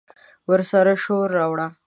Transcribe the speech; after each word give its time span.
ورسره 0.49 0.93
شور، 1.03 1.27
راوړه 1.37 1.67